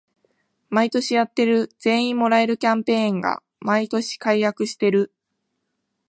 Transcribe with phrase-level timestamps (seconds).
[0.71, 5.13] 毎年やってる全員もらえるキャンペーンが毎年改悪してる